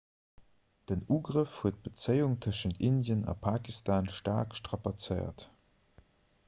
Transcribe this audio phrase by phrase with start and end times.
[0.91, 5.45] den ugrëff huet d'bezéiung tëschent indien a pakistan staark strapazéiert